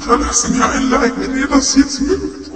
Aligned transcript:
Hinterlasst 0.00 0.48
mir 0.50 0.64
ein 0.64 0.90
Like, 0.90 1.12
wenn 1.18 1.36
ihr 1.36 1.46
das 1.46 1.76
jetzt 1.76 2.00
mögt. 2.00 2.50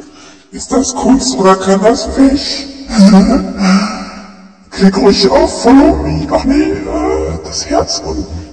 Ist 0.50 0.72
das 0.72 0.94
Kunst 0.94 1.36
oder 1.36 1.56
kann 1.56 1.82
das 1.82 2.08
weg? 2.16 2.40
Klick 4.70 4.96
ruhig 4.96 5.28
auf 5.28 5.62
Follow 5.62 5.96
Me. 5.96 6.26
Ach 6.30 6.44
nee, 6.44 6.70
äh, 6.70 7.38
das 7.44 7.66
Herz 7.66 8.02
unten. 8.04 8.48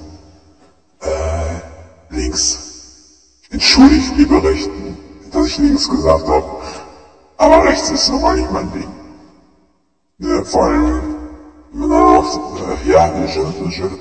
Äh, 1.00 2.16
links. 2.16 2.60
Entschuldigt, 3.50 4.18
liebe 4.18 4.44
Rechten, 4.44 4.98
dass 5.32 5.48
ich 5.48 5.58
links 5.58 5.90
gesagt 5.90 6.28
habe. 6.28 6.46
Aber 7.38 7.64
rechts 7.64 7.90
ist 7.92 8.10
nun 8.10 8.22
mal 8.22 8.36
nicht 8.36 8.52
mein 8.52 8.72
Ding. 8.74 8.92
Äh, 10.30 10.44
vor 10.44 10.66
allem, 10.66 11.00
äh, 11.76 12.90
ja, 12.90 13.14
je, 13.16 13.92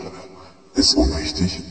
ist 0.75 0.95
unwichtig. 0.95 1.63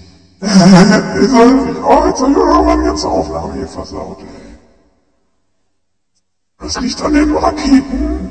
Oh, 0.42 2.06
jetzt 2.08 2.22
habe 2.22 2.32
ich 2.32 2.66
meine 2.66 2.84
ganze 2.84 3.10
Aufnahme 3.10 3.54
hier 3.54 3.68
versaut. 3.68 4.18
Das 6.60 6.80
liegt 6.80 7.02
an 7.02 7.14
den 7.14 7.36
Raketen. 7.36 8.30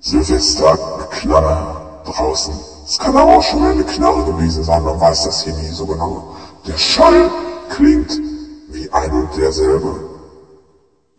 Silvesterknaller 0.00 2.02
draußen. 2.04 2.54
Es 2.86 2.98
kann 2.98 3.16
aber 3.16 3.36
auch 3.36 3.42
schon 3.42 3.64
eine 3.64 3.82
Knarre 3.82 4.24
gewesen 4.24 4.62
sein, 4.62 4.84
man 4.84 5.00
weiß 5.00 5.24
das 5.24 5.42
hier 5.42 5.54
nie 5.54 5.72
so 5.72 5.86
genau. 5.86 6.36
Der 6.66 6.78
Schall 6.78 7.30
klingt 7.70 8.20
wie 8.68 8.88
ein 8.92 9.10
und 9.10 9.36
derselbe. 9.36 10.08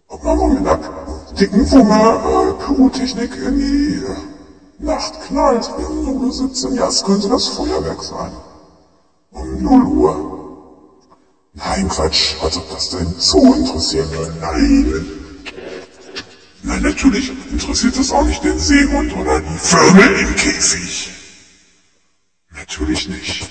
Ob 0.08 0.24
man 0.24 0.40
wohl 0.40 0.50
mit 0.52 0.68
einer 0.68 0.80
dicken 1.38 1.70
Wumme 1.70 1.94
äh, 1.94 2.54
Pyrotechnik 2.64 3.32
in 3.46 3.58
die 3.58 4.02
Nacht 4.80 5.20
knallt, 5.28 5.70
um 5.90 6.22
0 6.22 6.32
17, 6.32 6.76
ja, 6.76 6.88
es 6.88 7.04
könnte 7.04 7.28
das 7.28 7.48
Feuerwerk 7.48 8.02
sein. 8.02 8.32
Um 9.58 9.64
0 9.64 9.84
Uhr. 9.84 10.14
Nein, 11.54 11.90
Quatsch, 11.90 12.36
als 12.42 12.58
ob 12.58 12.70
das 12.70 12.90
denn 12.90 13.14
so 13.18 13.54
interessieren 13.54 14.10
würde. 14.12 14.34
Nein. 14.40 15.06
Nein, 16.64 16.82
natürlich 16.82 17.32
interessiert 17.52 17.98
es 17.98 18.12
auch 18.12 18.26
nicht 18.26 18.44
den 18.44 18.60
Seehund 18.60 19.14
oder 19.16 19.40
die 19.40 19.58
Vögel 19.58 20.20
im 20.20 20.36
Käfig. 20.36 21.10
Natürlich 22.52 23.08
nicht. 23.08 23.50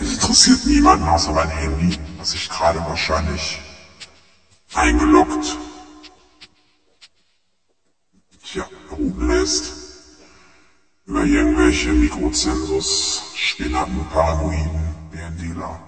Es 0.00 0.12
interessiert 0.14 0.66
niemanden 0.66 1.08
außer 1.08 1.32
mein 1.32 1.48
Handy, 1.48 1.98
was 2.18 2.34
ich 2.34 2.48
gerade 2.48 2.80
wahrscheinlich 2.80 3.60
eingeloggt 4.74 5.56
tja, 8.56 8.68
oben 8.90 9.28
lässt. 9.28 9.75
Irgendwelche 11.66 11.92
Mikrozensus, 11.94 13.24
spinnerten 13.34 14.06
Paranoiden, 14.12 14.94
BNDler. 15.10 15.80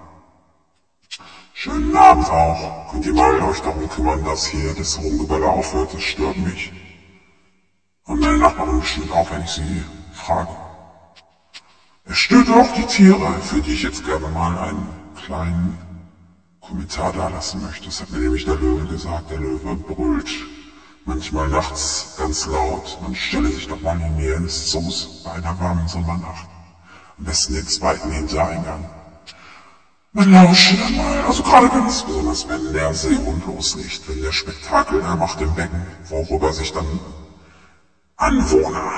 Schönen 1.53 1.95
Abend 1.95 2.29
auch. 2.29 2.91
Könnt 2.91 3.05
ihr 3.05 3.13
mal 3.13 3.41
euch 3.43 3.61
darum 3.61 3.87
kümmern, 3.87 4.21
dass 4.25 4.45
hier 4.47 4.73
das 4.73 4.99
Rumgebälle 4.99 5.47
aufhört? 5.47 5.93
Das 5.93 6.01
stört 6.01 6.37
mich. 6.37 6.73
Und 8.03 8.19
meine 8.19 8.39
Nachbarin 8.39 8.81
bestimmt 8.81 9.09
auch, 9.13 9.31
wenn 9.31 9.41
ich 9.41 9.51
sie 9.51 9.81
frage. 10.11 10.53
Es 12.03 12.17
stört 12.17 12.49
auch 12.49 12.73
die 12.73 12.85
Tiere, 12.85 13.39
für 13.39 13.61
die 13.61 13.71
ich 13.71 13.83
jetzt 13.83 14.03
gerne 14.03 14.27
mal 14.27 14.57
einen 14.57 14.89
kleinen 15.15 15.77
Kommentar 16.59 17.13
da 17.13 17.29
lassen 17.29 17.61
möchte. 17.61 17.85
Das 17.85 18.01
hat 18.01 18.09
mir 18.09 18.19
nämlich 18.19 18.43
der 18.43 18.55
Löwe 18.55 18.85
gesagt. 18.85 19.29
Der 19.29 19.37
Löwe 19.37 19.77
brüllt 19.77 20.29
manchmal 21.09 21.47
nachts 21.49 22.15
ganz 22.17 22.45
laut. 22.45 22.99
Man 23.01 23.15
stelle 23.15 23.49
sich 23.49 23.67
doch 23.67 23.81
mal 23.81 23.99
in 23.99 24.15
die 24.15 24.21
Nähe 24.21 24.37
eines 24.37 24.67
Zoos 24.69 25.23
bei 25.23 25.31
einer 25.31 25.59
warmen 25.59 25.87
Sommernacht. 25.87 26.47
Am 27.17 27.25
besten 27.25 27.55
den 27.55 27.67
zweiten 27.67 28.11
Hintereingang. 28.11 28.87
Man 30.13 30.31
lausche 30.31 30.77
dann 30.77 30.95
mal, 30.97 31.21
also 31.21 31.43
gerade 31.43 31.69
ganz 31.69 32.03
besonders, 32.03 32.47
wenn 32.47 32.73
der 32.73 32.93
Seehund 32.93 33.45
loslegt, 33.47 34.07
wenn 34.07 34.21
der 34.21 34.31
Spektakel 34.31 35.01
er 35.01 35.15
macht 35.15 35.41
im 35.41 35.53
Becken, 35.55 35.85
worüber 36.09 36.53
sich 36.53 36.71
dann 36.73 36.87
Anwohner 38.15 38.91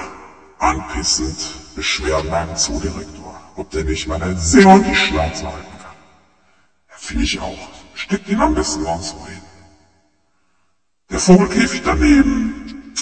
anpissend 0.60 1.38
beschweren 1.76 2.30
beim 2.30 2.56
Zoodirektor, 2.56 3.40
ob 3.56 3.70
der 3.72 3.86
nicht 3.86 4.08
mal 4.08 4.20
der 4.20 4.36
Seehund 4.38 4.86
die 4.86 4.96
Schnauze 4.96 5.46
halten 5.46 5.78
kann. 5.82 5.98
Ja, 6.90 6.96
finde 6.98 7.24
ich 7.24 7.40
auch. 7.40 7.68
Steckt 7.94 8.28
ihn 8.28 8.42
am 8.42 8.54
besten 8.54 8.84
sonst 8.84 9.16
wohin. 9.16 9.51
Der 11.12 11.20
Vogelkäfig 11.20 11.82
daneben. 11.84 12.94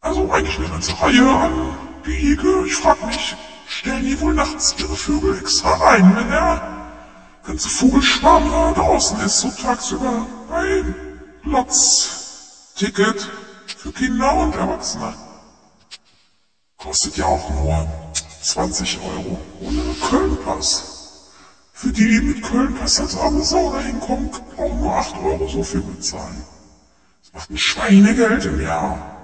Also 0.00 0.30
eigentlich 0.30 0.56
eine 0.58 0.68
ganze 0.68 1.00
Reihe 1.00 1.28
an 1.28 1.76
Gehege. 2.04 2.64
Ich 2.64 2.76
frag 2.76 3.02
mich, 3.04 3.34
stellen 3.66 4.04
die 4.04 4.20
wohl 4.20 4.34
nachts 4.34 4.76
ihre 4.78 4.94
Vögel 4.94 5.36
extra 5.38 5.90
ein, 5.90 6.14
wenn 6.14 6.28
der 6.28 6.62
ganze 7.44 7.68
Vogelschwarm 7.68 8.48
da 8.50 8.72
draußen 8.72 9.18
ist, 9.20 9.40
so 9.40 9.50
tagsüber 9.50 10.26
ein 10.52 10.94
Lotz-Ticket 11.42 13.28
für 13.76 13.90
Kinder 13.90 14.32
und 14.34 14.54
Erwachsene. 14.54 15.12
Kostet 16.76 17.16
ja 17.16 17.26
auch 17.26 17.50
nur 17.50 17.88
20 18.42 19.00
Euro 19.02 19.40
ohne 19.60 19.82
Kölnpass. 20.08 21.30
Für 21.72 21.90
die, 21.92 22.08
die 22.08 22.20
mit 22.20 22.42
Kölnpass 22.42 23.00
als 23.00 23.18
arme 23.18 23.42
Sau 23.42 23.72
dahin 23.72 23.98
kommen, 24.00 24.30
brauchen 24.54 24.80
nur 24.80 24.94
8 24.94 25.16
Euro 25.16 25.48
so 25.48 25.64
viel 25.64 25.80
bezahlen. 25.80 26.44
Das 27.32 27.48
ein 27.48 27.58
Schweinegeld 27.58 28.44
im 28.44 28.60
Jahr. 28.60 29.16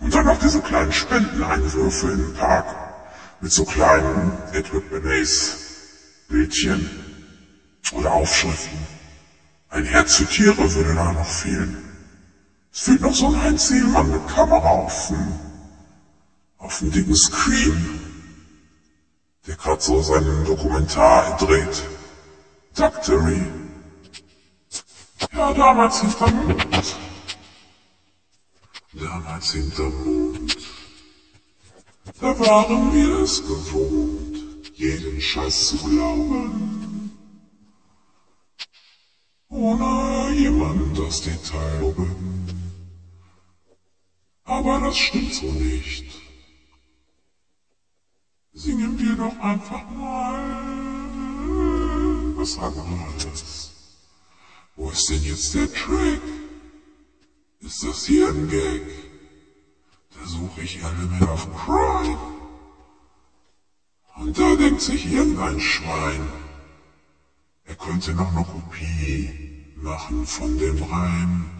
Und 0.00 0.14
dann 0.14 0.26
noch 0.26 0.38
diese 0.38 0.60
kleinen 0.60 0.92
Spendeneinwürfe 0.92 2.10
im 2.10 2.34
Park 2.34 2.66
mit 3.40 3.52
so 3.52 3.64
kleinen 3.64 4.32
Edward 4.52 4.88
Bernays 4.90 5.68
Bildchen 6.28 6.88
oder 7.92 8.12
Aufschriften. 8.12 8.78
Ein 9.70 9.84
Herz 9.84 10.16
für 10.16 10.26
Tiere 10.26 10.74
würde 10.74 10.94
da 10.94 11.12
noch 11.12 11.26
fehlen. 11.26 11.84
Es 12.72 12.80
fehlt 12.80 13.00
noch 13.00 13.14
so 13.14 13.28
ein 13.28 13.42
Heinz 13.42 13.68
Sielmann 13.68 14.10
mit 14.10 14.28
Kamera 14.28 14.68
auf 14.68 15.08
dem, 15.08 15.32
auf 16.58 16.78
dem 16.78 16.92
dicken 16.92 17.16
Screen, 17.16 18.00
der 19.46 19.56
gerade 19.56 19.80
so 19.80 20.00
seinen 20.02 20.44
Dokumentar 20.44 21.36
dreht. 21.38 21.82
Doctory. 22.76 23.42
Ja, 25.32 25.52
damals 25.52 26.00
hinterm 26.00 26.46
Mond. 26.46 26.96
Damals 28.94 29.52
hinterm 29.52 29.92
Mond. 30.04 30.56
Da 32.20 32.38
waren 32.38 32.94
wir 32.94 33.18
es 33.18 33.42
gewohnt, 33.46 34.72
jeden 34.74 35.20
Scheiß 35.20 35.68
zu 35.68 35.76
glauben. 35.76 37.10
Ohne 39.50 40.32
jemand 40.34 40.98
das 40.98 41.20
Detail 41.22 41.82
oben. 41.82 42.46
Aber 44.44 44.80
das 44.80 44.96
stimmt 44.96 45.34
so 45.34 45.52
nicht. 45.52 46.06
Singen 48.54 48.98
wir 48.98 49.16
doch 49.16 49.38
einfach 49.38 49.88
mal 49.90 50.78
was 52.36 52.56
anderes. 52.58 53.70
Wo 54.76 54.90
ist 54.90 55.10
denn 55.10 55.22
jetzt 55.24 55.54
der 55.54 55.70
Trick? 55.72 56.22
Ist 57.60 57.82
das 57.82 58.06
hier 58.06 58.28
ein 58.28 58.48
Gag? 58.48 58.82
Da 60.14 60.26
suche 60.26 60.60
ich 60.60 60.78
Element 60.78 61.28
of 61.28 61.48
Crime. 61.56 62.18
Und 64.16 64.38
da 64.38 64.54
denkt 64.54 64.80
sich 64.80 65.12
irgendein 65.12 65.58
Schwein, 65.60 66.28
er 67.64 67.74
könnte 67.74 68.12
noch 68.14 68.34
eine 68.34 68.44
Kopie 68.44 69.30
machen 69.76 70.24
von 70.24 70.56
dem 70.58 70.82
Reim. 70.82 71.50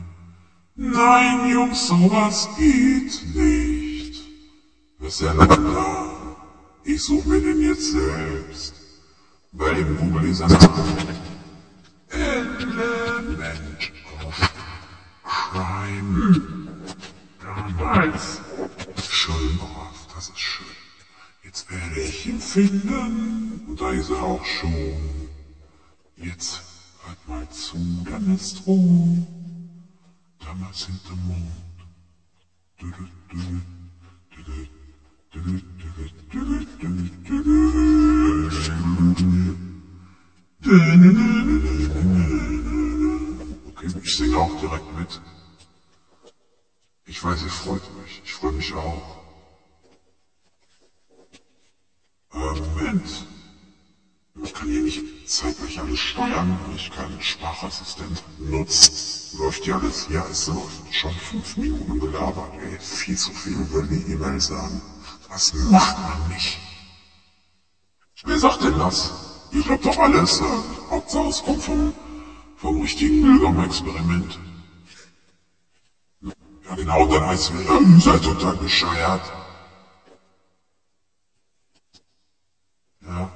Nein, 0.74 1.50
Jungs, 1.50 1.88
sowas 1.88 2.48
geht 2.56 3.34
nicht. 3.34 4.22
Was 4.98 5.20
ist 5.20 5.22
der 5.22 5.34
da? 5.34 6.36
Ich 6.84 7.02
suche 7.02 7.28
mir 7.28 7.40
den 7.40 7.60
jetzt 7.60 7.90
selbst. 7.90 8.72
Bei 9.52 9.72
dem 9.74 9.96
Google 9.96 10.30
ist 10.30 10.40
er 10.40 10.48
Element 12.10 13.67
Crime 15.50 16.42
damals. 17.40 18.40
Schön 19.08 19.56
brav, 19.56 20.06
das 20.14 20.28
ist 20.28 20.38
schön. 20.38 20.66
Jetzt 21.42 21.70
werde 21.70 22.00
ich 22.00 22.26
ihn 22.26 22.38
finden. 22.38 23.62
Und 23.66 23.80
da 23.80 23.90
ist 23.92 24.10
er 24.10 24.22
auch 24.22 24.44
schon. 24.44 25.30
Jetzt 26.16 26.60
hört 27.02 27.28
mal 27.28 27.48
zu, 27.48 27.78
dann 28.10 28.34
ist 28.34 28.66
Ruhe. 28.66 29.26
Damals 30.40 30.84
hinterm 30.84 31.26
Mond. 31.26 31.48
Du, 32.78 32.86
du, 32.90 32.98
du, 33.30 33.62
Okay, 43.70 43.86
ich 44.02 44.16
singe 44.16 44.36
auch 44.36 44.60
direkt 44.60 44.98
mit. 44.98 45.20
Ich 47.08 47.24
weiß, 47.24 47.42
ihr 47.42 47.48
freut 47.48 47.82
euch. 48.02 48.20
Ich 48.22 48.34
freue 48.34 48.52
mich 48.52 48.72
auch. 48.74 49.16
Moment. 52.34 53.26
Ich 54.42 54.52
kann 54.52 54.68
hier 54.68 54.82
nicht 54.82 55.02
zeitgleich 55.24 55.80
alles 55.80 55.98
steuern, 55.98 56.58
weil 56.66 56.76
ich 56.76 56.90
keinen 56.90 57.20
Sprachassistent 57.20 58.22
nutze. 58.38 59.36
Läuft 59.38 59.66
ja 59.66 59.78
alles? 59.78 60.06
Ja, 60.10 60.26
es 60.30 60.46
läuft. 60.48 60.94
Schon 60.94 61.12
fünf 61.12 61.56
Minuten 61.56 61.98
gelabert, 61.98 62.52
ey. 62.62 62.78
Viel 62.78 63.16
zu 63.16 63.32
viel 63.32 63.54
über 63.54 63.82
die 63.82 64.12
E-Mail 64.12 64.38
sagen. 64.38 64.82
Das 65.28 65.54
macht 65.54 65.98
man 65.98 66.28
nicht. 66.28 66.58
Wer 68.24 68.38
sagt 68.38 68.62
denn 68.62 68.78
das? 68.78 69.12
Ihr 69.52 69.62
glaubt 69.62 69.84
doch 69.84 69.98
alles. 69.98 70.40
Äh, 70.40 70.44
Hauptsache 70.90 71.28
es 71.28 71.42
kommt 71.42 71.62
vom, 71.62 71.94
vom 72.56 72.80
richtigen 72.82 73.22
Bürgerexperiment. 73.22 74.38
Ja 76.68 76.74
genau, 76.74 77.06
dann 77.06 77.24
heißt 77.24 77.50
es, 77.50 77.64
ja, 77.64 77.78
ihr 77.78 77.98
seid 77.98 78.22
total 78.22 78.54
bescheuert. 78.56 79.22
Ja. 83.00 83.30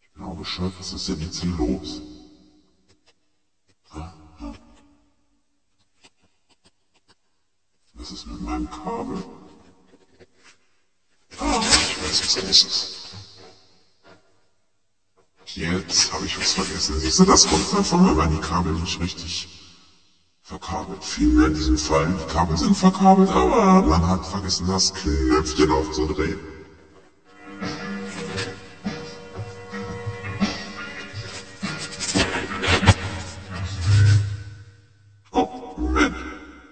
Ich 0.00 0.12
glaube 0.14 0.44
schon, 0.44 0.72
was 0.78 0.92
ist 0.92 1.06
denn 1.06 1.20
jetzt 1.20 1.40
hier 1.40 1.52
los? 1.52 2.02
Was 7.92 8.10
ist 8.10 8.26
mit 8.26 8.40
meinem 8.40 8.68
Kabel? 8.68 9.22
Ah, 11.38 11.60
ich 11.60 12.02
weiß, 12.02 12.20
was 12.20 12.36
los 12.42 12.62
ist. 12.64 12.92
Jetzt 15.54 16.12
habe 16.12 16.26
ich 16.26 16.36
was 16.36 16.52
vergessen. 16.52 16.98
Siehst 16.98 17.20
du, 17.20 17.24
das 17.24 17.46
kommt 17.46 17.72
davon, 17.72 18.04
wenn 18.06 18.16
man 18.16 18.30
die 18.30 18.40
Kabel 18.40 18.72
nicht 18.72 18.98
richtig 18.98 19.48
verkabelt. 20.46 21.02
Vielmehr 21.02 21.46
in 21.48 21.54
diesem 21.54 21.76
Fall, 21.76 22.06
die 22.06 22.32
Kabel 22.32 22.56
sind 22.56 22.76
verkabelt, 22.76 23.28
aber 23.30 23.82
man 23.82 24.06
hat 24.06 24.24
vergessen, 24.24 24.68
das 24.68 24.94
Knöpfchen 24.94 25.70
aufzudrehen. 25.72 26.38
Oh, 35.32 35.48
Moment. 35.76 36.14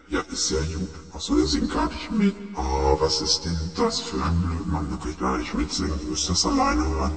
Ja, 0.09 0.20
ist 0.20 0.50
ja 0.50 0.59
gut. 0.59 0.88
Achso, 1.12 1.35
der 1.35 1.47
singt 1.47 1.73
gar 1.73 1.88
nicht 1.88 2.12
mit. 2.12 2.35
Oh, 2.55 2.97
was 3.00 3.20
ist 3.20 3.44
denn 3.44 3.59
das 3.75 3.99
für 3.99 4.23
ein 4.23 4.41
Blödmann? 4.41 4.88
Der 4.88 4.99
kann 4.99 5.19
gar 5.19 5.38
nicht 5.38 5.53
mitsingen. 5.53 5.99
Du 6.00 6.11
müsst 6.11 6.29
das 6.29 6.47
alleine 6.47 6.87
hören. 6.87 7.17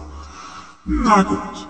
Na 0.85 1.21
gut. 1.21 1.67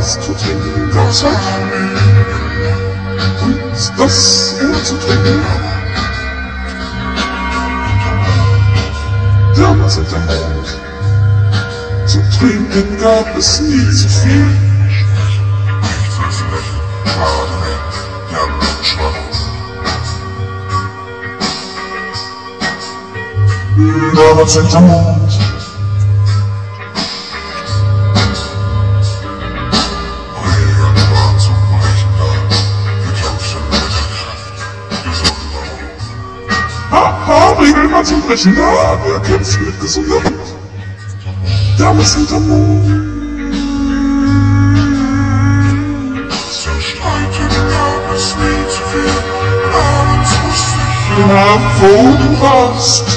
Was 0.00 0.18
zu 0.20 0.32
trinken, 0.32 0.90
ganz 0.94 1.22
halt. 1.22 1.36
Und 3.42 3.60
das 3.98 4.54
ohne 4.62 4.82
zu 4.82 4.94
trinken. 4.98 5.42
Damals 9.56 9.94
hinter 9.96 10.20
Mond. 10.20 10.68
Zu 12.06 12.18
trinken 12.38 12.98
gab 12.98 13.36
es 13.36 13.60
nie 13.60 13.90
zu 13.90 14.08
viel. 14.08 14.46
Schade 17.04 17.54
mehr, 17.60 17.82
der 18.30 18.46
Blutschwach. 18.58 19.30
Brechen 38.30 38.54
da. 38.54 38.96
Wer 39.04 39.18
kämpft 39.22 39.60
mit 39.60 39.80
gesunder 39.80 40.22
Wut? 40.22 40.54
Damals 41.76 42.14
hinter 42.14 42.38
Mond. 42.38 42.86
Zum 46.62 46.80
Streiten 46.80 47.50
gab 47.72 48.14
es 48.14 48.36
nie 48.36 48.62
zu 48.68 48.82
viel. 48.92 49.14
Abends 49.74 50.30
wusste 50.44 50.78
ich, 50.78 51.26
Na, 51.26 51.44
wo 51.80 51.92
du 52.22 52.30
warst. 52.40 53.08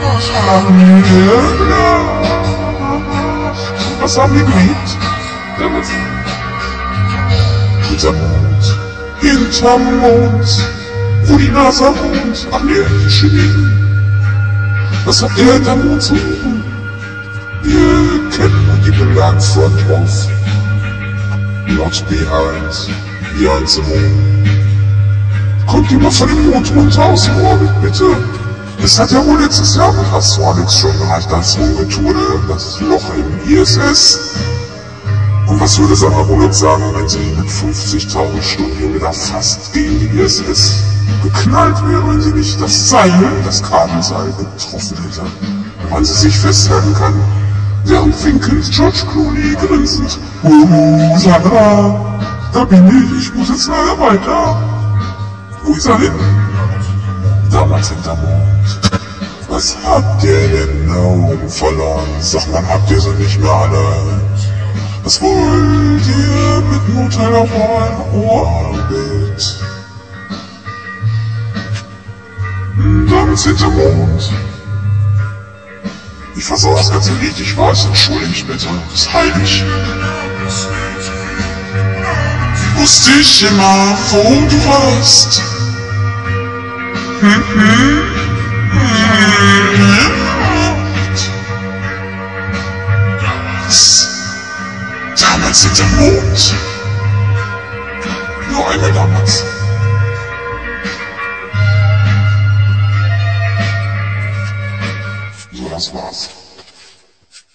was 0.00 0.24
Haben 0.46 0.74
wir 0.80 1.02
gelacht. 1.58 2.26
Was 4.00 4.18
haben 4.18 4.34
wir 4.34 4.44
geliebt? 4.44 4.90
Damals. 5.58 5.88
Hinterm 7.90 8.16
Mond. 8.16 8.64
Hinterm 9.20 9.82
Mond. 10.00 10.81
Wo 11.26 11.36
die 11.36 11.50
wohnt. 11.94 12.48
Ach 12.52 12.62
nee, 12.62 12.72
die 13.04 13.10
Chinesen. 13.10 13.72
Was 15.04 15.22
habt 15.22 15.36
ihr 15.38 15.60
Mond 15.84 16.02
zu 16.02 16.14
suchen? 16.14 16.64
Wir 17.62 18.30
kennen 18.30 18.82
die 18.84 18.90
Belagfront 18.90 19.78
auf. 19.90 20.28
Not 21.68 22.04
behind. 22.08 22.90
Behind 23.38 23.68
the 23.68 23.82
moon. 23.82 24.32
Kommt 25.66 25.90
jemand 25.90 26.14
von 26.14 26.28
dem 26.28 26.50
Mond 26.50 26.72
runter 26.74 27.04
aus 27.04 27.24
dem 27.24 27.40
Orbit, 27.40 27.82
bitte? 27.82 28.16
Es 28.84 28.98
hat 28.98 29.12
ja 29.12 29.24
wohl 29.24 29.40
letztes 29.40 29.76
Jahr 29.76 29.92
mit 29.92 30.12
Astronix 30.12 30.80
schon 30.80 30.98
gereicht 30.98 31.32
als 31.32 31.56
Ungetue, 31.56 32.14
das 32.48 32.80
Loch 32.80 33.14
im 33.14 33.52
ISS. 33.52 34.18
Und 35.52 35.60
was 35.60 35.78
würde 35.78 35.94
Sarah 35.94 36.22
Bullock 36.22 36.54
sagen, 36.54 36.82
wenn 36.94 37.06
sie 37.06 37.18
mit 37.36 37.46
50.000 37.46 38.40
Stundenkilometer 38.40 39.12
fast 39.12 39.70
gegen 39.74 40.00
die 40.00 40.18
ISS 40.18 40.76
geknallt 41.22 41.76
wäre, 41.86 42.08
wenn 42.08 42.22
sie 42.22 42.32
nicht 42.32 42.58
das 42.58 42.88
Seil, 42.88 43.12
das 43.44 43.62
Kabelseil 43.62 44.32
getroffen 44.32 44.96
hätte? 45.04 45.20
Woran 45.90 46.06
sie 46.06 46.14
sich 46.14 46.38
festhalten 46.38 46.94
kann, 46.94 47.12
während 47.84 48.24
winkend 48.24 48.70
George 48.70 49.04
Clooney 49.12 49.54
grinsend, 49.56 50.18
Oh, 50.42 51.18
Sarah, 51.18 52.18
da 52.54 52.64
bin 52.64 52.88
ich, 52.88 53.26
ich 53.26 53.34
muss 53.34 53.50
jetzt 53.50 53.68
leider 53.68 54.00
weiter. 54.00 54.56
Wo 55.64 55.74
ist 55.74 55.84
er 55.86 55.98
hin? 55.98 56.12
damals 57.50 57.90
hinterm 57.90 58.18
Mond. 58.22 58.80
Was 59.50 59.76
habt 59.84 60.24
ihr 60.24 60.48
denn 60.48 60.96
oben 60.96 61.46
verloren? 61.46 62.08
Sag 62.20 62.50
mal, 62.50 62.66
habt 62.66 62.90
ihr 62.90 62.98
sie 62.98 63.10
nicht 63.10 63.38
mehr 63.38 63.52
alle? 63.52 64.31
Was 65.04 65.20
wollt 65.20 66.06
ihr 66.06 66.62
mit 66.70 66.88
Motel 66.94 67.34
auf 67.34 67.50
Orbit? 68.14 69.58
Damals 73.10 73.44
hinterm 73.44 73.74
Mond. 73.74 74.32
Ich 76.36 76.44
versorge 76.44 76.78
das 76.78 76.90
ganze 76.90 77.12
Lied, 77.14 77.38
ich 77.38 77.56
weiß, 77.56 77.86
entschuldige 77.86 78.30
mich 78.30 78.46
bitte, 78.46 78.66
das 78.90 79.00
ist 79.00 79.12
heilig. 79.12 79.64
Wusste 82.76 83.10
ich 83.20 83.42
immer, 83.42 83.98
wo 84.10 84.22
du 84.48 84.64
warst. 84.66 85.42
Damals. 87.20 88.02
Hinterm 95.52 95.96
Mond. 95.96 96.54
Nur 98.50 98.68
einmal 98.70 98.92
damals. 98.92 99.44
So, 105.52 105.68
das 105.68 105.92
war's. 105.92 106.30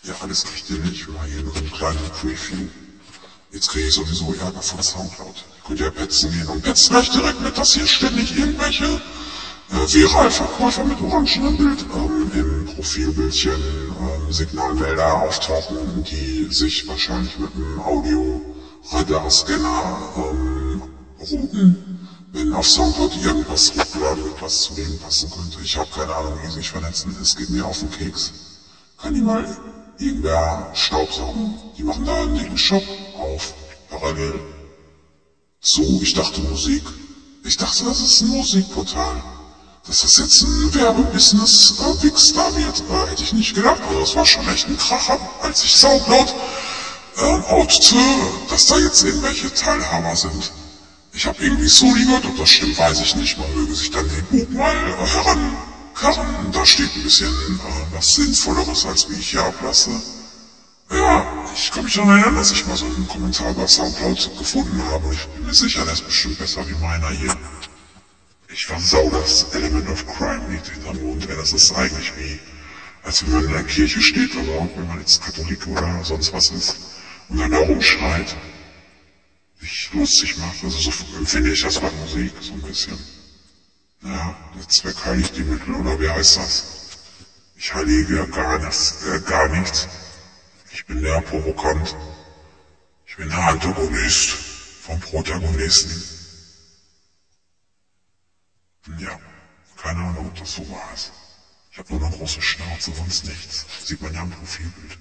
Ja, 0.03 0.13
alles 0.21 0.43
kriegt 0.45 0.69
ihr 0.69 0.77
nicht, 0.77 1.11
war 1.11 1.25
hier 1.25 1.41
nur 1.41 1.55
ein 1.55 1.71
kleiner 1.71 1.99
Preview. 2.21 2.67
Jetzt 3.51 3.69
kriege 3.69 3.87
ich 3.87 3.95
sowieso 3.95 4.31
Ärger 4.41 4.61
von 4.61 4.83
Soundcloud. 4.83 5.43
Könnt 5.65 5.79
ihr 5.79 5.89
petzen 5.89 6.31
gehen 6.31 6.47
und 6.47 6.61
petzt 6.61 6.91
gleich 6.91 7.09
direkt 7.09 7.41
mit, 7.41 7.57
dass 7.57 7.73
hier 7.73 7.87
ständig 7.87 8.37
irgendwelche 8.37 8.85
äh, 8.85 9.93
Viralverkäufer 9.93 10.83
mit 10.83 11.01
orangenem 11.01 11.57
Bild 11.57 11.85
ähm, 11.95 12.31
im 12.35 12.65
Profilbildchen 12.75 13.53
ähm, 13.53 14.16
Signalwälder 14.31 15.21
auftauchen, 15.21 16.03
die 16.03 16.47
sich 16.51 16.87
wahrscheinlich 16.87 17.37
mit 17.37 17.53
einem 17.55 17.79
Audio-Radarscanner 17.79 19.97
ähm, 20.17 20.81
routen, 21.19 21.99
wenn 22.31 22.53
auf 22.53 22.67
Soundcloud 22.67 23.15
irgendwas 23.23 23.73
hochgeladen 23.75 24.23
wird, 24.23 24.41
was 24.41 24.61
zu 24.61 24.73
dem 24.73 24.97
passen 24.99 25.29
könnte. 25.29 25.59
Ich 25.63 25.77
habe 25.77 25.89
keine 25.89 26.13
Ahnung, 26.13 26.37
wie 26.41 26.47
sie 26.47 26.53
sich 26.53 26.69
vernetzen. 26.69 27.15
Es 27.21 27.35
geht 27.35 27.49
mir 27.49 27.65
auf 27.65 27.79
den 27.79 27.91
Keks. 27.91 28.31
Kann 28.97 29.13
die 29.13 29.21
mal 29.21 29.45
irgendwer 29.97 30.71
staubsaugen? 30.73 31.53
Die 31.77 31.83
machen 31.83 32.05
da 32.05 32.23
einen 32.23 32.57
Shop 32.57 32.83
auf, 33.17 33.53
parallel. 33.89 34.39
So, 35.59 35.99
ich 36.01 36.13
dachte 36.13 36.41
Musik. 36.41 36.83
Ich 37.43 37.57
dachte, 37.57 37.83
das 37.85 38.01
ist 38.01 38.21
ein 38.21 38.29
Musikportal. 38.29 39.21
Dass 39.87 40.01
das 40.01 40.17
jetzt 40.17 40.41
ein 40.41 40.73
Werbebusiness 40.73 41.75
äh, 41.79 42.03
Wix 42.03 42.33
da 42.33 42.53
wird, 42.55 42.83
äh, 42.89 43.09
hätte 43.09 43.23
ich 43.23 43.31
nicht 43.31 43.55
gedacht. 43.55 43.81
Also 43.87 43.99
das 44.01 44.15
war 44.15 44.25
schon 44.25 44.47
echt 44.49 44.67
ein 44.67 44.77
Kracher, 44.77 45.17
als 45.41 45.63
ich 45.63 45.75
Soundcloud 45.77 46.35
ähm, 47.19 47.43
outete, 47.45 47.95
dass 48.49 48.65
da 48.65 48.77
jetzt 48.79 49.03
irgendwelche 49.03 49.53
Teilhaber 49.53 50.15
sind. 50.15 50.51
Ich 51.13 51.25
habe 51.25 51.41
irgendwie 51.41 51.69
so 51.69 51.87
gehört, 51.87 52.25
ob 52.25 52.37
das 52.37 52.49
stimmt, 52.49 52.77
weiß 52.77 52.99
ich 52.99 53.15
nicht. 53.15 53.37
Man 53.37 53.53
möge 53.55 53.73
sich 53.73 53.89
dann 53.89 54.05
den 54.09 54.25
Buch 54.25 54.49
mal 54.57 54.75
äh, 54.75 55.07
herankarren. 55.07 56.51
Da 56.51 56.65
steht 56.65 56.93
ein 56.93 57.03
bisschen 57.03 57.27
äh, 57.29 57.95
was 57.95 58.13
Sinnvolleres, 58.13 58.85
als 58.85 59.09
wie 59.09 59.15
ich 59.15 59.29
hier 59.29 59.43
ablasse. 59.43 59.91
Ja, 60.91 61.25
ich 61.55 61.71
kann 61.71 61.85
mich 61.85 61.93
daran 61.95 62.09
erinnern, 62.09 62.35
dass 62.35 62.51
ich 62.51 62.65
mal 62.67 62.75
so 62.75 62.85
einen 62.85 63.07
Kommentar 63.07 63.53
bei 63.53 63.65
Soundcloud 63.65 64.37
gefunden 64.37 64.83
habe. 64.91 65.13
Ich 65.13 65.25
bin 65.27 65.45
mir 65.45 65.53
sicher, 65.53 65.85
der 65.85 65.93
ist 65.93 66.05
bestimmt 66.05 66.39
besser 66.39 66.67
wie 66.67 66.75
meiner 66.75 67.09
hier. 67.09 67.35
Ich 68.57 68.65
versau 68.65 69.07
das 69.11 69.45
Element 69.51 69.87
of 69.87 70.03
Crime 70.07 70.47
nicht 70.47 70.67
hinterm 70.67 70.99
Mond, 70.99 71.27
wenn 71.27 71.37
das 71.37 71.53
ist 71.53 71.71
eigentlich 71.75 72.11
wie, 72.15 72.39
als 73.03 73.21
wenn 73.21 73.31
man 73.31 73.43
in 73.43 73.51
der 73.51 73.61
Kirche 73.61 74.01
steht 74.01 74.35
oder 74.35 74.67
wenn 74.73 74.87
man 74.87 74.97
jetzt 74.97 75.21
Katholik 75.21 75.67
oder 75.67 76.03
sonst 76.03 76.33
was 76.33 76.49
ist 76.49 76.79
und 77.29 77.37
dann 77.37 77.51
da 77.51 77.59
rumschreit, 77.59 78.35
sich 79.59 79.93
lustig 79.93 80.37
macht. 80.37 80.63
Also 80.63 80.79
so 80.79 80.91
empfinde 81.15 81.51
ich 81.51 81.61
das 81.61 81.79
bei 81.79 81.91
Musik, 81.91 82.31
so 82.41 82.53
ein 82.53 82.61
bisschen. 82.63 82.97
Ja, 84.01 84.35
der 84.55 84.67
Zweck 84.67 85.05
heiligt 85.05 85.35
die 85.35 85.43
Mittel, 85.43 85.75
oder 85.75 85.99
wie 85.99 86.09
heißt 86.09 86.37
das? 86.37 86.65
Ich 87.57 87.71
heilige 87.75 88.25
gar, 88.25 88.57
das, 88.57 88.95
äh, 89.03 89.19
gar 89.19 89.47
nichts. 89.49 89.87
Ich 90.71 90.83
bin 90.83 91.03
der 91.03 91.21
Provokant. 91.21 91.95
Ich 93.05 93.17
bin 93.17 93.29
der 93.29 93.49
Antagonist 93.49 94.39
vom 94.79 94.99
Protagonisten. 94.99 96.03
Ja, 98.95 99.19
keine 99.75 99.99
Ahnung, 99.99 100.27
ob 100.27 100.35
das 100.35 100.53
so 100.53 100.67
war. 100.69 100.89
Ich 101.71 101.77
habe 101.77 101.93
nur 101.93 102.07
eine 102.07 102.15
große 102.15 102.41
Schnauze, 102.41 102.93
sonst 102.93 103.25
nichts. 103.25 103.65
Sieht 103.83 104.01
man 104.01 104.13
ja 104.13 104.21
im 104.21 104.29
Profilbild. 104.29 104.97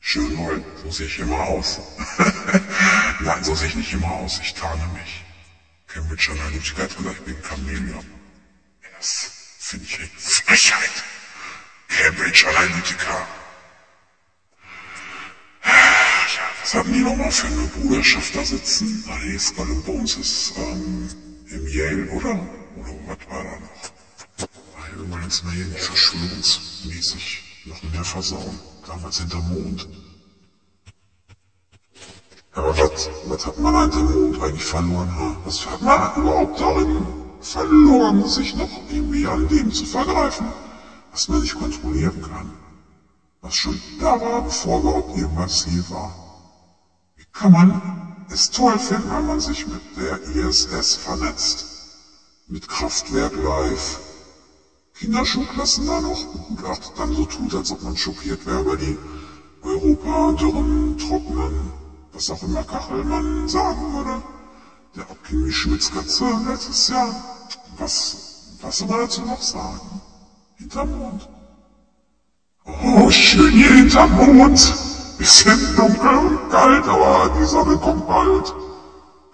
Schön 0.00 0.34
neu, 0.34 0.60
so 0.82 0.90
sehe 0.90 1.06
ich 1.06 1.18
immer 1.18 1.38
aus. 1.38 1.78
Nein, 3.20 3.44
so 3.44 3.54
sehe 3.54 3.68
ich 3.68 3.74
nicht 3.76 3.92
immer 3.92 4.10
aus, 4.10 4.40
ich 4.40 4.52
tarne 4.54 4.86
mich. 4.88 5.24
Cambridge 5.86 6.30
Analytica 6.32 6.82
hat 6.82 6.96
gesagt, 6.96 7.16
ich 7.18 7.24
bin 7.24 7.42
Chamäleon. 7.42 8.04
Das 8.96 9.30
finde 9.58 9.84
ich 9.84 9.98
eine 9.98 10.08
Frechheit. 10.16 11.04
Cambridge 11.88 12.46
Analytica. 12.48 13.26
Ja, 15.64 16.50
was 16.60 16.74
hatten 16.74 16.92
die 16.92 17.00
nochmal 17.00 17.30
für 17.30 17.46
eine 17.46 17.66
Bruderschaft 17.66 18.34
da 18.34 18.44
sitzen? 18.44 19.04
Nee, 19.06 19.38
Skull 19.38 19.82
Bones 19.82 20.16
ist 20.16 20.52
ähm, 20.56 21.08
im 21.50 21.66
Yale, 21.66 22.06
oder? 22.10 22.59
Oder 22.76 22.94
was 23.06 23.28
war 23.28 23.44
da 23.44 23.58
noch? 23.58 23.90
Hier 25.52 25.64
nicht 25.66 25.80
verschwörungsmäßig 25.80 27.64
noch 27.66 27.82
mehr 27.92 28.04
versauen. 28.04 28.58
Damals 28.86 29.18
hinterm 29.18 29.48
Mond. 29.48 29.88
Aber 32.52 32.76
was, 32.76 33.08
was 33.26 33.46
hat 33.46 33.58
man 33.58 33.74
an 33.76 33.90
dem 33.90 34.04
Mond 34.12 34.42
eigentlich 34.42 34.64
verloren? 34.64 35.36
Was 35.44 35.64
hat 35.66 35.80
man 35.82 36.16
überhaupt 36.16 36.60
darin 36.60 37.06
verloren, 37.40 38.28
sich 38.28 38.54
noch 38.56 38.68
irgendwie 38.90 39.26
an 39.26 39.46
dem 39.48 39.72
zu 39.72 39.84
vergreifen, 39.84 40.46
was 41.12 41.28
man 41.28 41.40
nicht 41.40 41.54
kontrollieren 41.54 42.20
kann? 42.22 42.50
Was 43.40 43.54
schon 43.54 43.80
da 44.00 44.20
war, 44.20 44.42
bevor 44.42 44.80
überhaupt 44.80 45.16
irgendwas 45.16 45.64
hier 45.64 45.88
war. 45.90 46.12
Wie 47.16 47.24
kann 47.32 47.52
man 47.52 48.26
es 48.30 48.50
toll 48.50 48.78
finden, 48.78 49.10
wenn 49.10 49.26
man 49.26 49.40
sich 49.40 49.66
mit 49.66 49.80
der 49.96 50.20
ISS 50.34 50.96
vernetzt? 50.96 51.69
Mit 52.50 52.66
Kraftwerk 52.66 53.36
Live. 53.36 54.00
Kinderschulklassen 54.94 55.86
da 55.86 56.00
noch 56.00 56.24
begutachtet, 56.32 56.90
dann 56.96 57.14
so 57.14 57.24
tut, 57.24 57.54
als 57.54 57.70
ob 57.70 57.80
man 57.84 57.96
schockiert 57.96 58.44
wäre 58.44 58.62
über 58.62 58.76
die 58.76 58.98
Europa 59.62 60.32
dürren, 60.32 60.98
trockenen, 60.98 61.72
was 62.12 62.28
auch 62.28 62.42
immer 62.42 62.64
Kachelmann 62.64 63.46
sagen 63.48 63.92
würde. 63.94 64.20
Der 64.96 65.08
abging 65.08 65.48
Schmitzkatze 65.48 66.24
letztes 66.44 66.88
Jahr. 66.88 67.14
Was, 67.78 68.16
was 68.60 68.78
soll 68.78 68.88
man 68.88 68.98
dazu 68.98 69.20
noch 69.22 69.40
sagen? 69.40 70.00
Hinterm 70.56 70.98
Mond. 70.98 71.28
Oh, 72.64 73.08
schön 73.10 73.52
hier 73.52 73.74
hinterm 73.74 74.10
Mond. 74.16 74.74
Bisschen 75.18 75.76
dunkel 75.76 76.16
und 76.16 76.50
kalt, 76.50 76.84
aber 76.88 77.32
die 77.38 77.44
Sonne 77.44 77.76
kommt 77.76 78.08
bald. 78.08 78.52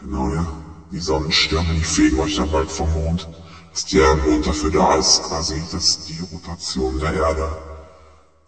Genau, 0.01 0.29
ja. 0.35 0.66
Die 0.91 1.01
Sonnenstürme, 1.01 1.75
die 1.75 1.83
fegen 1.83 2.19
euch 2.21 2.37
dann 2.37 2.51
bald 2.51 2.71
vom 2.71 2.93
Mond. 2.93 3.29
Dass 3.73 3.85
der 3.87 4.15
Mond 4.15 4.47
dafür 4.47 4.71
da 4.71 4.95
ist, 4.95 5.23
quasi, 5.25 5.63
dass 5.71 6.05
die 6.05 6.21
Rotation 6.33 6.99
der 6.99 7.13
Erde, 7.13 7.59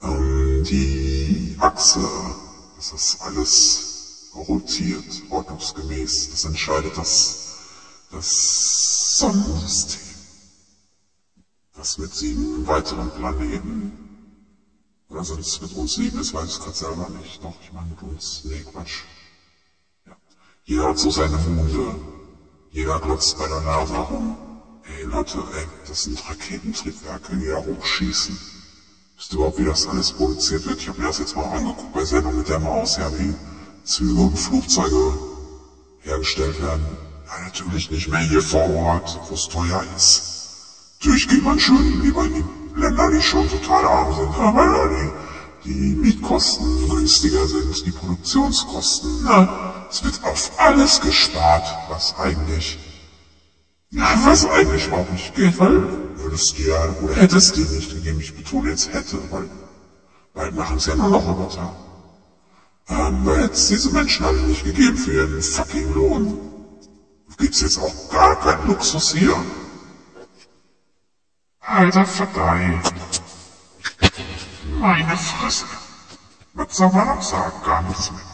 ähm, 0.03 0.63
die 0.65 1.57
Achse, 1.59 2.09
dass 2.77 2.91
das 2.91 3.21
alles 3.21 3.89
rotiert, 4.35 5.23
ordnungsgemäß. 5.29 6.31
Das 6.31 6.45
entscheidet 6.45 6.97
das, 6.97 7.39
das 8.11 9.19
Sonnensystem. 9.19 10.01
Das 11.75 11.99
mit 11.99 12.15
sieben 12.15 12.67
weiteren 12.67 13.11
Planeten 13.11 13.93
oder 15.09 15.25
sonst 15.25 15.61
mit 15.61 15.73
uns 15.73 15.95
sieben 15.95 16.19
ist, 16.19 16.35
weiß 16.35 16.49
ich 16.49 16.59
gerade 16.59 16.77
selber 16.77 17.09
nicht. 17.09 17.43
Doch, 17.43 17.55
ich 17.61 17.73
meine 17.73 17.89
mit 17.89 18.03
uns. 18.03 18.43
Nee, 18.45 18.63
Quatsch. 18.63 19.03
Ja. 20.07 20.17
Jeder 20.65 20.89
hat 20.89 20.99
so 20.99 21.11
seine 21.11 21.37
Monde. 21.39 22.18
Jeder 22.71 22.99
glotzt 22.99 23.39
bei 23.39 23.47
der 23.47 23.61
Nase 23.61 23.95
rum. 23.95 24.37
Ey 24.85 25.05
Leute, 25.05 25.39
ey, 25.39 25.65
das 25.87 26.03
sind 26.03 26.23
Raketentriebwerke, 26.29 27.37
die 27.37 27.49
da 27.49 27.57
hochschießen. 27.57 28.39
Wisst 29.17 29.33
ihr 29.33 29.37
überhaupt, 29.37 29.59
wie 29.59 29.65
das 29.65 29.87
alles 29.87 30.13
produziert 30.13 30.67
wird? 30.67 30.79
Ich 30.79 30.89
habe 30.89 31.01
mir 31.01 31.07
das 31.07 31.19
jetzt 31.19 31.35
mal 31.35 31.45
angeguckt 31.45 31.93
bei 31.93 32.05
Sendung 32.05 32.37
mit 32.37 32.49
der 32.49 32.59
Maus, 32.59 32.97
ja, 32.97 33.11
wie 33.19 33.35
Züge 33.85 34.21
und 34.21 34.39
Flugzeuge 34.39 35.19
hergestellt 36.01 36.61
werden. 36.63 36.85
Ja, 37.27 37.45
natürlich 37.45 37.91
nicht 37.91 38.09
mehr 38.09 38.21
hier 38.21 38.43
vor 38.43 38.69
Ort, 38.75 39.19
wo 39.29 39.35
es 39.35 39.49
teuer 39.49 39.85
ist. 39.97 40.23
Natürlich 41.01 41.29
geht 41.29 41.43
man 41.43 41.59
schön 41.59 42.01
lieber 42.03 42.25
in 42.25 42.35
die 42.35 42.81
Länder, 42.81 43.11
die 43.11 43.23
schon 43.23 43.49
total 43.49 43.85
arm 43.85 44.15
sind, 44.15 44.33
da 44.39 44.89
die, 44.89 45.28
die 45.69 45.95
Mietkosten 45.95 46.89
günstiger 46.89 47.47
sind, 47.47 47.85
die 47.85 47.91
Produktionskosten. 47.91 49.23
Na, 49.23 49.49
es 49.91 50.03
wird 50.03 50.23
auf 50.25 50.51
alles 50.57 51.01
gespart, 51.01 51.65
was 51.89 52.15
eigentlich, 52.19 52.79
ja, 53.91 54.19
was 54.25 54.45
eigentlich 54.47 54.87
überhaupt 54.87 55.13
nicht 55.13 55.35
geht, 55.35 55.59
weil 55.59 55.89
würdest 56.17 56.55
du 56.57 56.63
ja, 56.63 56.95
oder 57.03 57.15
hättest 57.15 57.57
du 57.57 57.61
nicht 57.61 57.93
gegeben, 57.93 58.21
ich 58.21 58.35
betone 58.35 58.71
jetzt 58.71 58.93
hätte, 58.93 59.19
weil, 59.31 59.49
weil 60.35 60.51
machen 60.53 60.77
es 60.77 60.87
ja 60.87 60.95
nur 60.95 61.11
noch 61.11 61.27
Roboter. 61.27 61.73
Ähm, 62.89 63.21
weil 63.25 63.51
es 63.51 63.69
diese 63.69 63.91
Menschen 63.91 64.25
alle 64.25 64.41
nicht 64.41 64.65
gegeben 64.65 64.97
für 64.97 65.13
ihren 65.13 65.43
fucking 65.43 65.93
Lohn. 65.95 66.39
Gibt's 67.37 67.61
jetzt 67.61 67.79
auch 67.79 68.11
gar 68.11 68.35
keinen 68.37 68.67
Luxus 68.67 69.13
hier. 69.13 69.37
Alter 71.61 72.07
Verdeih. 72.07 72.81
Meine 74.81 75.17
Fresse. 75.17 75.67
Was 76.55 76.77
soll 76.77 76.93
sagen? 77.21 77.61
Gar 77.65 77.83
nichts 77.83 78.13
mehr. 78.13 78.28